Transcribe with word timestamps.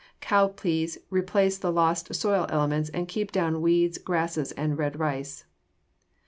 Cowpeas 0.19 0.97
replace 1.11 1.59
the 1.59 1.71
lost 1.71 2.15
soil 2.15 2.47
elements 2.49 2.89
and 2.89 3.07
keep 3.07 3.31
down 3.31 3.61
weeds, 3.61 3.99
grasses, 3.99 4.51
and 4.53 4.75
red 4.75 4.97
rice. 4.97 5.45